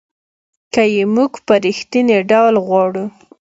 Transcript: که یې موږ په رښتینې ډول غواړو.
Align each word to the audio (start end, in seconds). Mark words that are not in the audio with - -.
که 0.73 0.81
یې 0.93 1.03
موږ 1.15 1.31
په 1.45 1.53
رښتینې 1.65 2.17
ډول 2.31 2.55
غواړو. 2.65 3.05